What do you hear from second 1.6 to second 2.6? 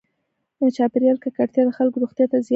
د خلکو روغتیا ته زیان رسوي.